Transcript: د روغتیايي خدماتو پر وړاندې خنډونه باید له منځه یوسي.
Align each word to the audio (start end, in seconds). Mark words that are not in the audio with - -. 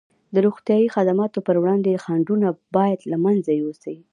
د 0.33 0.35
روغتیايي 0.45 0.87
خدماتو 0.95 1.39
پر 1.47 1.55
وړاندې 1.61 2.01
خنډونه 2.03 2.47
باید 2.75 2.99
له 3.11 3.17
منځه 3.25 3.51
یوسي. 3.61 3.97